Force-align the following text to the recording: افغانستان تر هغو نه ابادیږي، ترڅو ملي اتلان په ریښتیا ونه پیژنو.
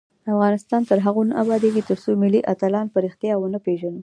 افغانستان 0.33 0.81
تر 0.89 0.97
هغو 1.05 1.21
نه 1.29 1.33
ابادیږي، 1.43 1.81
ترڅو 1.89 2.11
ملي 2.23 2.41
اتلان 2.53 2.85
په 2.93 2.97
ریښتیا 3.05 3.33
ونه 3.37 3.59
پیژنو. 3.65 3.99